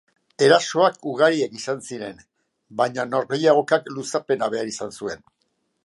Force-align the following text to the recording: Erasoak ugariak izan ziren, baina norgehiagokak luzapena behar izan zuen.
Erasoak 0.45 0.95
ugariak 1.11 1.53
izan 1.59 1.83
ziren, 1.89 2.25
baina 2.81 3.07
norgehiagokak 3.13 3.93
luzapena 3.99 4.53
behar 4.57 4.77
izan 4.77 4.99
zuen. 5.03 5.27